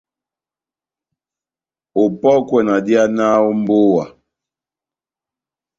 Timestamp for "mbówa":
3.59-4.03